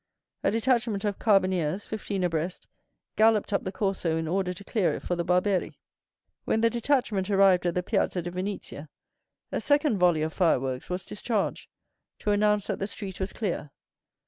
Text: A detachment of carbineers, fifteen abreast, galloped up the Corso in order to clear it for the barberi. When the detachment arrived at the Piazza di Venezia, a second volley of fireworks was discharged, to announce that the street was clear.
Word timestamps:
A 0.43 0.49
detachment 0.49 1.05
of 1.05 1.19
carbineers, 1.19 1.85
fifteen 1.85 2.23
abreast, 2.23 2.67
galloped 3.17 3.53
up 3.53 3.63
the 3.65 3.71
Corso 3.71 4.17
in 4.17 4.27
order 4.27 4.51
to 4.51 4.63
clear 4.63 4.95
it 4.95 5.01
for 5.03 5.15
the 5.15 5.23
barberi. 5.23 5.75
When 6.43 6.61
the 6.61 6.71
detachment 6.71 7.29
arrived 7.29 7.67
at 7.67 7.75
the 7.75 7.83
Piazza 7.83 8.23
di 8.23 8.31
Venezia, 8.31 8.89
a 9.51 9.61
second 9.61 9.99
volley 9.99 10.23
of 10.23 10.33
fireworks 10.33 10.89
was 10.89 11.05
discharged, 11.05 11.69
to 12.17 12.31
announce 12.31 12.65
that 12.65 12.79
the 12.79 12.87
street 12.87 13.19
was 13.19 13.31
clear. 13.31 13.69